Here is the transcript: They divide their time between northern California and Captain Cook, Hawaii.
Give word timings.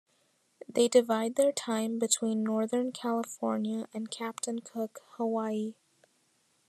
They 0.67 0.87
divide 0.87 1.35
their 1.35 1.51
time 1.51 1.99
between 1.99 2.41
northern 2.43 2.91
California 2.91 3.87
and 3.93 4.09
Captain 4.09 4.57
Cook, 4.59 4.99
Hawaii. 5.17 5.75